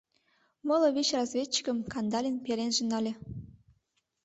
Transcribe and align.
Моло 0.67 0.89
вич 0.95 1.09
разведчикым 1.17 1.77
Кандалин 1.93 2.37
пеленже 2.45 2.83
нале. 2.91 3.13